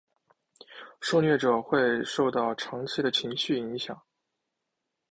[0.99, 4.01] 受虐者会受到长期的情绪影响。